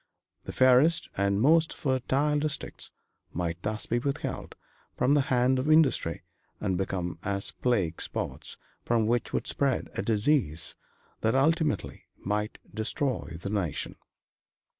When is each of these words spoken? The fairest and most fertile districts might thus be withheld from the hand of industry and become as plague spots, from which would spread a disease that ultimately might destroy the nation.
The 0.45 0.51
fairest 0.51 1.09
and 1.15 1.39
most 1.39 1.75
fertile 1.75 2.39
districts 2.39 2.89
might 3.33 3.61
thus 3.61 3.85
be 3.85 3.99
withheld 3.99 4.55
from 4.95 5.13
the 5.13 5.21
hand 5.29 5.59
of 5.59 5.69
industry 5.69 6.23
and 6.59 6.75
become 6.75 7.19
as 7.21 7.51
plague 7.51 8.01
spots, 8.01 8.57
from 8.83 9.05
which 9.05 9.31
would 9.31 9.45
spread 9.45 9.89
a 9.93 10.01
disease 10.01 10.73
that 11.19 11.35
ultimately 11.35 12.05
might 12.17 12.57
destroy 12.73 13.37
the 13.39 13.51
nation. 13.51 13.93